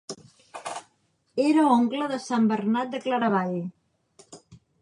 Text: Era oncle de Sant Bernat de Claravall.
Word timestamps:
Era 1.43 1.67
oncle 1.75 2.09
de 2.13 2.19
Sant 2.25 2.49
Bernat 2.55 2.91
de 2.97 3.05
Claravall. 3.07 3.57